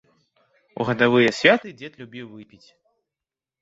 У 0.79 0.87
гадавыя 0.89 1.35
святы 1.43 1.77
дзед 1.79 1.93
любіў 2.03 2.25
выпіць. 2.35 2.67